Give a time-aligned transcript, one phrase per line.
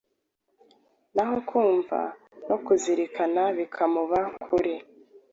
[1.15, 1.99] naho kumva
[2.47, 4.75] no kuzirikana bikamuba kure.